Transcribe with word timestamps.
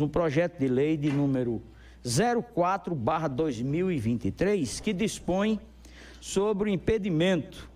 um 0.00 0.08
projeto 0.08 0.58
de 0.58 0.68
lei 0.68 0.96
de 0.96 1.10
número 1.10 1.60
04/2023 2.04 4.80
que 4.80 4.92
dispõe 4.92 5.60
sobre 6.20 6.70
o 6.70 6.72
impedimento 6.72 7.68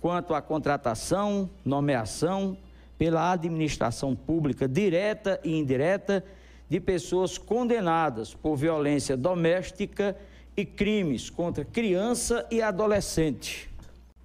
quanto 0.00 0.34
à 0.34 0.40
contratação, 0.40 1.50
nomeação 1.64 2.56
pela 2.96 3.32
administração 3.32 4.14
pública 4.14 4.68
direta 4.68 5.40
e 5.44 5.56
indireta 5.56 6.24
de 6.68 6.80
pessoas 6.80 7.38
condenadas 7.38 8.34
por 8.34 8.56
violência 8.56 9.16
doméstica 9.16 10.16
e 10.56 10.64
crimes 10.64 11.30
contra 11.30 11.64
criança 11.64 12.46
e 12.50 12.60
adolescente. 12.60 13.70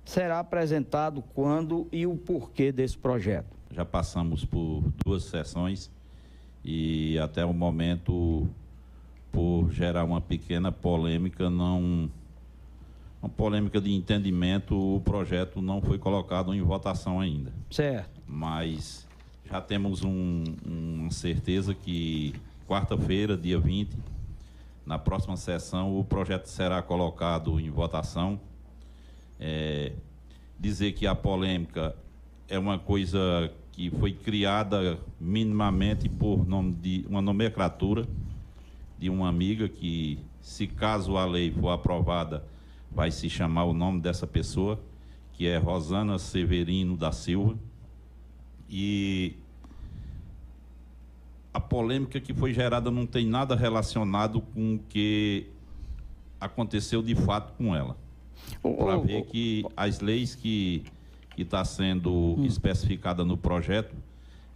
Será 0.04 0.40
apresentado 0.40 1.24
quando 1.34 1.88
e 1.92 2.06
o 2.06 2.18
porquê 2.18 2.72
desse 2.72 2.98
projeto. 2.98 3.56
Já 3.72 3.86
passamos 3.86 4.44
por 4.44 4.84
duas 5.06 5.24
sessões 5.24 5.90
e 6.64 7.18
até 7.20 7.46
o 7.46 7.54
momento, 7.54 8.48
por 9.32 9.72
gerar 9.72 10.04
uma 10.04 10.22
pequena 10.22 10.72
polêmica, 10.72 11.50
não 11.50 12.10
uma 13.22 13.30
polêmica 13.30 13.80
de 13.80 13.90
entendimento, 13.94 14.76
o 14.76 15.00
projeto 15.00 15.62
não 15.62 15.82
foi 15.82 15.98
colocado 15.98 16.54
em 16.54 16.62
votação 16.62 17.22
ainda. 17.22 17.54
Certo. 17.72 18.22
Mas 18.28 19.08
já 19.50 19.62
temos 19.62 20.04
um, 20.04 20.44
uma 20.66 21.10
certeza 21.10 21.74
que 21.74 22.34
quarta-feira, 22.68 23.38
dia 23.38 23.58
20, 23.58 23.98
na 24.86 25.00
próxima 25.00 25.38
sessão, 25.38 25.98
o 25.98 26.04
projeto 26.04 26.48
será 26.48 26.82
colocado 26.82 27.60
em 27.60 27.70
votação. 27.70 28.40
É, 29.40 29.94
dizer 30.60 30.92
que 30.92 31.08
a 31.08 31.16
polêmica 31.16 31.96
é 32.50 32.60
uma 32.60 32.78
coisa 32.78 33.52
que 33.74 33.90
foi 33.90 34.14
criada 34.14 35.00
minimamente 35.20 36.08
por 36.08 36.48
nome 36.48 36.74
de 36.74 37.06
uma 37.10 37.22
nomenclatura 37.22 38.08
de 38.98 39.10
uma 39.10 39.28
amiga 39.28 39.68
que, 39.68 40.18
se 40.40 40.66
caso 40.66 41.18
a 41.18 41.26
lei 41.26 41.52
for 41.52 41.72
aprovada, 41.72 42.46
vai 42.90 43.12
se 43.12 43.30
chamar 43.30 43.66
o 43.66 43.74
nome 43.74 44.00
dessa 44.00 44.26
pessoa, 44.26 44.80
que 45.34 45.46
é 45.46 45.58
Rosana 45.58 46.18
Severino 46.18 46.96
da 46.96 47.12
Silva. 47.12 47.58
E 48.70 49.36
a 51.54 51.60
polêmica 51.60 52.20
que 52.22 52.34
foi 52.34 52.54
gerada 52.54 52.90
não 52.90 53.06
tem 53.06 53.28
nada 53.28 53.56
relacionado 53.56 54.40
com 54.40 54.76
o 54.76 54.80
que 54.88 55.48
aconteceu 56.40 57.02
de 57.02 57.14
fato 57.14 57.54
com 57.58 57.76
ela. 57.76 57.98
Para 58.62 58.98
ver 58.98 59.26
que 59.26 59.66
as 59.76 60.00
leis 60.00 60.34
que 60.34 60.86
está 61.42 61.66
sendo 61.66 62.36
hum. 62.38 62.46
especificada 62.46 63.26
no 63.26 63.36
projeto 63.36 63.96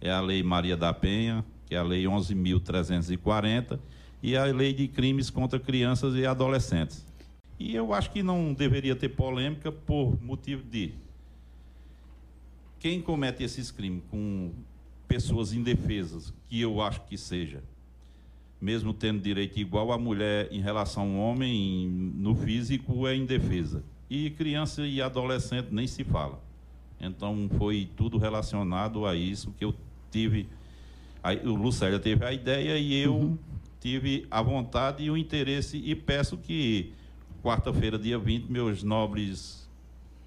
é 0.00 0.10
a 0.10 0.20
Lei 0.20 0.42
Maria 0.42 0.76
da 0.76 0.92
Penha, 0.92 1.44
que 1.66 1.74
é 1.74 1.78
a 1.78 1.82
Lei 1.82 2.04
11.340, 2.04 3.78
e 4.22 4.36
a 4.36 4.44
Lei 4.44 4.72
de 4.72 4.88
Crimes 4.88 5.30
contra 5.30 5.58
Crianças 5.58 6.14
e 6.14 6.26
Adolescentes. 6.26 7.06
E 7.58 7.74
eu 7.74 7.92
acho 7.92 8.10
que 8.10 8.22
não 8.22 8.52
deveria 8.52 8.94
ter 8.94 9.08
polêmica 9.10 9.70
por 9.72 10.20
motivo 10.22 10.62
de 10.62 10.92
quem 12.78 13.00
comete 13.00 13.42
esses 13.42 13.70
crimes 13.70 14.02
com 14.08 14.52
pessoas 15.08 15.52
indefesas, 15.52 16.32
que 16.48 16.60
eu 16.60 16.80
acho 16.80 17.00
que 17.02 17.18
seja, 17.18 17.62
mesmo 18.60 18.94
tendo 18.94 19.20
direito 19.20 19.58
igual 19.58 19.90
a 19.90 19.98
mulher 19.98 20.48
em 20.52 20.60
relação 20.60 21.16
ao 21.16 21.30
homem, 21.30 21.88
no 21.88 22.34
físico 22.34 23.06
é 23.08 23.16
indefesa. 23.16 23.82
E 24.08 24.30
criança 24.30 24.86
e 24.86 25.02
adolescente 25.02 25.68
nem 25.70 25.86
se 25.86 26.04
fala. 26.04 26.40
Então 27.00 27.48
foi 27.56 27.88
tudo 27.96 28.18
relacionado 28.18 29.06
a 29.06 29.14
isso 29.14 29.52
que 29.56 29.64
eu 29.64 29.74
tive. 30.10 30.48
Aí, 31.22 31.38
o 31.46 31.54
Lucélia 31.54 31.98
teve 31.98 32.24
a 32.24 32.32
ideia 32.32 32.78
e 32.78 32.94
eu 32.94 33.14
uhum. 33.14 33.38
tive 33.80 34.26
a 34.30 34.42
vontade 34.42 35.04
e 35.04 35.10
o 35.10 35.16
interesse 35.16 35.76
e 35.78 35.94
peço 35.94 36.36
que 36.36 36.92
quarta-feira, 37.42 37.98
dia 37.98 38.18
20, 38.18 38.50
meus 38.50 38.82
nobres 38.82 39.68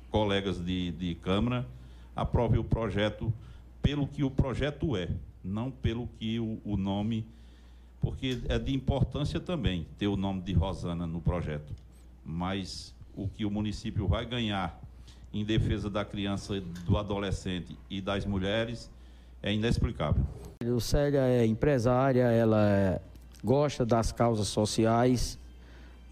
colegas 0.09 0.63
de, 0.63 0.91
de 0.91 1.15
Câmara 1.15 1.67
aprovem 2.15 2.59
o 2.59 2.63
projeto 2.63 3.33
pelo 3.81 4.07
que 4.07 4.23
o 4.23 4.29
projeto 4.29 4.95
é, 4.95 5.09
não 5.43 5.71
pelo 5.71 6.07
que 6.19 6.39
o, 6.39 6.59
o 6.63 6.77
nome, 6.77 7.25
porque 7.99 8.39
é 8.47 8.59
de 8.59 8.73
importância 8.73 9.39
também 9.39 9.87
ter 9.97 10.07
o 10.07 10.17
nome 10.17 10.41
de 10.41 10.53
Rosana 10.53 11.07
no 11.07 11.21
projeto. 11.21 11.73
Mas 12.25 12.93
o 13.15 13.27
que 13.27 13.45
o 13.45 13.51
município 13.51 14.07
vai 14.07 14.25
ganhar 14.25 14.79
em 15.33 15.45
defesa 15.45 15.89
da 15.89 16.03
criança, 16.03 16.59
do 16.85 16.97
adolescente 16.97 17.77
e 17.89 18.01
das 18.01 18.25
mulheres 18.25 18.89
é 19.41 19.53
inexplicável. 19.53 20.23
Lucélia 20.63 21.21
é 21.21 21.45
empresária, 21.45 22.23
ela 22.23 22.69
é, 22.69 23.01
gosta 23.43 23.85
das 23.85 24.11
causas 24.11 24.47
sociais 24.47 25.39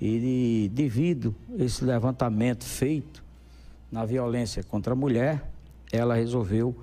e 0.01 0.69
devido 0.73 1.35
a 1.57 1.63
esse 1.63 1.83
levantamento 1.83 2.63
feito 2.63 3.23
na 3.91 4.05
violência 4.05 4.63
contra 4.63 4.93
a 4.93 4.95
mulher, 4.95 5.51
ela 5.91 6.15
resolveu 6.15 6.75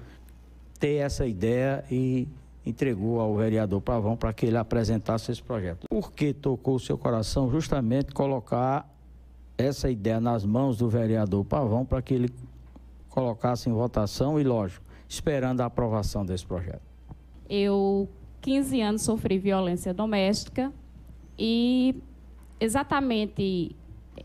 ter 0.78 0.96
essa 0.96 1.26
ideia 1.26 1.84
e 1.90 2.28
entregou 2.64 3.20
ao 3.20 3.34
vereador 3.36 3.80
Pavão 3.80 4.16
para 4.16 4.32
que 4.32 4.44
ele 4.44 4.56
apresentasse 4.56 5.30
esse 5.30 5.42
projeto. 5.42 5.86
Por 5.88 6.12
que 6.12 6.34
tocou 6.34 6.74
o 6.74 6.80
seu 6.80 6.98
coração 6.98 7.50
justamente 7.50 8.12
colocar 8.12 8.88
essa 9.58 9.90
ideia 9.90 10.20
nas 10.20 10.44
mãos 10.44 10.76
do 10.76 10.88
vereador 10.88 11.44
Pavão 11.44 11.84
para 11.84 12.02
que 12.02 12.14
ele 12.14 12.30
colocasse 13.08 13.68
em 13.68 13.72
votação 13.72 14.38
e, 14.38 14.44
lógico, 14.44 14.84
esperando 15.08 15.60
a 15.60 15.66
aprovação 15.66 16.24
desse 16.24 16.44
projeto? 16.46 16.82
Eu, 17.48 18.08
15 18.42 18.80
anos, 18.80 19.02
sofri 19.02 19.38
violência 19.38 19.94
doméstica 19.94 20.72
e 21.38 21.94
exatamente 22.60 23.74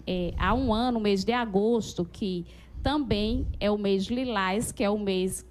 é, 0.06 0.34
há 0.38 0.54
um 0.54 0.74
ano, 0.74 1.00
mês 1.00 1.24
de 1.24 1.34
agosto, 1.34 2.06
que 2.06 2.46
também 2.82 3.46
é 3.60 3.70
o 3.70 3.78
mês 3.78 4.06
lilás, 4.06 4.72
que 4.72 4.84
é 4.84 4.90
o 4.90 4.98
mês 4.98 5.46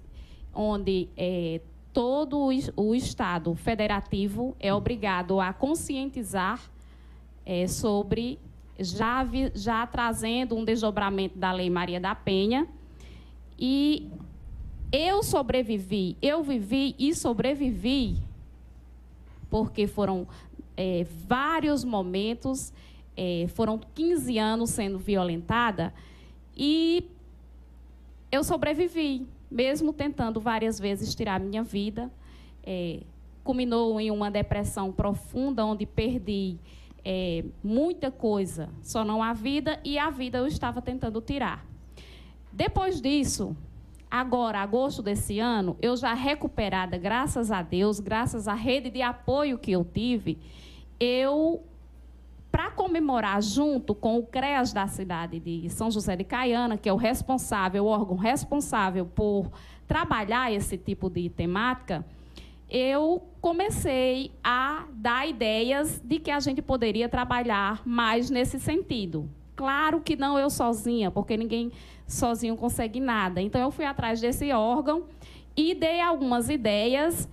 onde 0.53 1.07
é, 1.15 1.61
todo 1.93 2.49
o 2.75 2.95
Estado 2.95 3.53
federativo 3.55 4.55
é 4.59 4.73
obrigado 4.73 5.39
a 5.39 5.53
conscientizar 5.53 6.61
é, 7.45 7.67
sobre, 7.67 8.39
já, 8.79 9.23
vi, 9.23 9.51
já 9.55 9.85
trazendo 9.87 10.55
um 10.55 10.63
desdobramento 10.65 11.37
da 11.37 11.51
Lei 11.51 11.69
Maria 11.69 11.99
da 11.99 12.15
Penha. 12.15 12.67
E 13.57 14.09
eu 14.91 15.23
sobrevivi, 15.23 16.17
eu 16.21 16.43
vivi 16.43 16.95
e 16.97 17.13
sobrevivi, 17.15 18.17
porque 19.49 19.87
foram 19.87 20.27
é, 20.75 21.05
vários 21.27 21.83
momentos, 21.83 22.73
é, 23.15 23.45
foram 23.49 23.79
15 23.93 24.37
anos 24.37 24.71
sendo 24.71 24.97
violentada, 24.97 25.93
e 26.57 27.07
eu 28.31 28.43
sobrevivi, 28.43 29.27
mesmo 29.49 29.93
tentando 29.93 30.39
várias 30.39 30.79
vezes 30.79 31.13
tirar 31.13 31.39
minha 31.39 31.63
vida. 31.63 32.11
É, 32.63 33.01
culminou 33.43 33.99
em 33.99 34.11
uma 34.11 34.29
depressão 34.29 34.91
profunda, 34.91 35.65
onde 35.65 35.85
perdi 35.85 36.57
é, 37.03 37.43
muita 37.63 38.11
coisa, 38.11 38.69
só 38.81 39.03
não 39.03 39.21
a 39.21 39.33
vida, 39.33 39.79
e 39.83 39.97
a 39.97 40.09
vida 40.09 40.37
eu 40.37 40.47
estava 40.47 40.81
tentando 40.81 41.19
tirar. 41.21 41.65
Depois 42.51 43.01
disso, 43.01 43.55
agora, 44.09 44.59
agosto 44.59 45.01
desse 45.01 45.39
ano, 45.39 45.77
eu 45.81 45.95
já 45.95 46.13
recuperada, 46.13 46.97
graças 46.97 47.51
a 47.51 47.61
Deus, 47.61 47.99
graças 47.99 48.47
à 48.47 48.53
rede 48.53 48.89
de 48.89 49.01
apoio 49.01 49.57
que 49.57 49.71
eu 49.71 49.83
tive, 49.83 50.37
eu, 50.99 51.63
para 52.51 52.69
comemorar 52.71 53.41
junto 53.41 53.95
com 53.95 54.19
o 54.19 54.23
CREAS 54.23 54.73
da 54.73 54.85
cidade 54.87 55.39
de 55.39 55.69
São 55.69 55.89
José 55.89 56.15
de 56.15 56.23
Caiana, 56.23 56.77
que 56.77 56.89
é 56.89 56.93
o 56.93 56.97
responsável, 56.97 57.85
o 57.85 57.87
órgão 57.87 58.17
responsável 58.17 59.05
por 59.05 59.49
trabalhar 59.87 60.51
esse 60.51 60.77
tipo 60.77 61.09
de 61.09 61.29
temática, 61.29 62.05
eu 62.71 63.21
comecei 63.41 64.31
a 64.41 64.85
dar 64.93 65.27
ideias 65.27 66.01
de 66.03 66.19
que 66.19 66.31
a 66.31 66.39
gente 66.39 66.61
poderia 66.61 67.09
trabalhar 67.09 67.81
mais 67.85 68.29
nesse 68.29 68.57
sentido. 68.57 69.29
Claro 69.57 69.99
que 69.99 70.15
não 70.15 70.39
eu 70.39 70.49
sozinha, 70.49 71.11
porque 71.11 71.35
ninguém 71.35 71.69
sozinho 72.07 72.55
consegue 72.55 73.01
nada. 73.01 73.41
Então 73.41 73.59
eu 73.59 73.71
fui 73.71 73.83
atrás 73.83 74.21
desse 74.21 74.53
órgão 74.53 75.03
e 75.55 75.75
dei 75.75 75.99
algumas 75.99 76.49
ideias, 76.49 77.27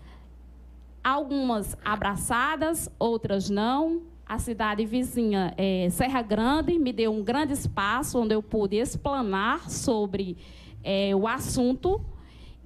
algumas 1.05 1.79
abraçadas, 1.85 2.91
outras 2.99 3.49
não. 3.49 4.03
A 4.27 4.39
cidade 4.39 4.85
vizinha, 4.85 5.55
é, 5.57 5.89
Serra 5.91 6.21
Grande, 6.21 6.79
me 6.79 6.93
deu 6.93 7.13
um 7.13 7.23
grande 7.23 7.53
espaço 7.55 8.19
onde 8.19 8.35
eu 8.35 8.43
pude 8.43 8.77
explanar 8.77 9.71
sobre 9.71 10.37
é, 10.83 11.15
o 11.15 11.27
assunto. 11.27 12.05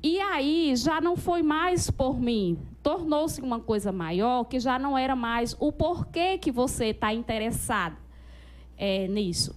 E 0.03 0.19
aí 0.19 0.75
já 0.75 1.01
não 1.01 1.17
foi 1.17 1.43
mais 1.43 1.89
por 1.89 2.19
mim, 2.19 2.59
tornou-se 2.83 3.41
uma 3.41 3.61
coisa 3.61 3.93
maior 3.93 4.45
que 4.45 4.59
já 4.59 4.79
não 4.79 4.99
era 4.99 5.15
mais 5.15 5.57
o 5.61 5.71
porquê 5.71 6.37
que 6.39 6.51
você 6.51 6.87
está 6.87 7.13
interessado 7.15 7.97
é, 8.77 9.07
nisso. 9.07 9.55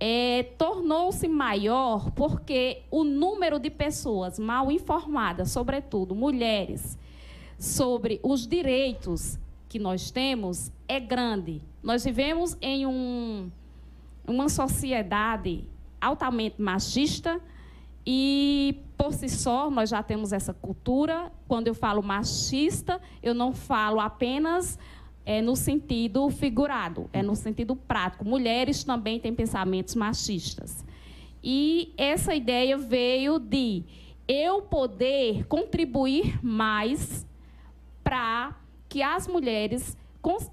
É, 0.00 0.42
tornou-se 0.58 1.28
maior 1.28 2.10
porque 2.10 2.82
o 2.90 3.04
número 3.04 3.60
de 3.60 3.70
pessoas 3.70 4.38
mal 4.38 4.72
informadas, 4.72 5.52
sobretudo 5.52 6.14
mulheres, 6.14 6.98
sobre 7.56 8.18
os 8.22 8.44
direitos 8.44 9.38
que 9.68 9.78
nós 9.78 10.10
temos 10.10 10.72
é 10.88 10.98
grande. 10.98 11.62
Nós 11.80 12.04
vivemos 12.04 12.56
em 12.60 12.84
um, 12.84 13.48
uma 14.26 14.48
sociedade 14.48 15.64
altamente 16.00 16.60
machista 16.60 17.40
e, 18.04 18.76
por 19.02 19.12
si 19.12 19.28
só, 19.28 19.68
nós 19.68 19.90
já 19.90 20.00
temos 20.00 20.32
essa 20.32 20.54
cultura. 20.54 21.32
Quando 21.48 21.66
eu 21.66 21.74
falo 21.74 22.00
machista, 22.04 23.00
eu 23.20 23.34
não 23.34 23.52
falo 23.52 23.98
apenas 23.98 24.78
é, 25.26 25.42
no 25.42 25.56
sentido 25.56 26.30
figurado, 26.30 27.10
é 27.12 27.20
no 27.20 27.34
sentido 27.34 27.74
prático. 27.74 28.24
Mulheres 28.24 28.84
também 28.84 29.18
têm 29.18 29.34
pensamentos 29.34 29.96
machistas. 29.96 30.84
E 31.42 31.92
essa 31.96 32.32
ideia 32.32 32.78
veio 32.78 33.40
de 33.40 33.82
eu 34.28 34.62
poder 34.62 35.48
contribuir 35.48 36.38
mais 36.40 37.26
para 38.04 38.56
que 38.88 39.02
as 39.02 39.26
mulheres 39.26 39.96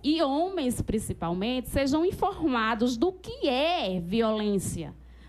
e 0.03 0.23
homens 0.23 0.81
principalmente 0.81 1.69
sejam 1.69 2.03
informados 2.03 2.97
do 2.97 3.11
que 3.11 3.47
é 3.47 3.99
violência 3.99 4.91